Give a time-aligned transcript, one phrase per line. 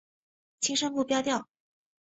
[0.61, 1.47] 轻声不标调。